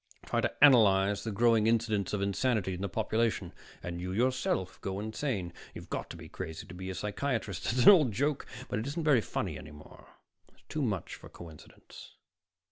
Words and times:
Try 0.25 0.41
to 0.41 0.63
analyze 0.63 1.23
the 1.23 1.31
growing 1.31 1.67
incidence 1.67 2.11
of 2.11 2.23
insanity 2.23 2.73
in 2.73 2.81
the 2.81 2.89
population 2.89 3.53
and 3.83 4.01
you 4.01 4.11
yourself 4.11 4.81
go 4.81 4.99
insane. 4.99 5.53
You've 5.75 5.91
got 5.91 6.09
to 6.09 6.17
be 6.17 6.27
crazy 6.27 6.65
to 6.65 6.73
be 6.73 6.89
a 6.89 6.95
psychiatrist. 6.95 7.71
It's 7.71 7.83
an 7.83 7.89
old 7.89 8.11
joke, 8.11 8.47
but 8.67 8.79
it 8.79 8.87
isn't 8.87 9.03
very 9.03 9.21
funny 9.21 9.59
any 9.59 9.69
more. 9.69 10.07
And 10.47 10.57
it's 10.57 10.65
too 10.69 10.81
much 10.81 11.13
for 11.13 11.29
coincidence. 11.29 12.15